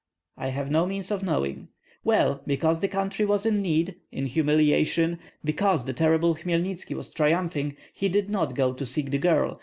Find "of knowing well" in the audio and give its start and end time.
1.11-2.41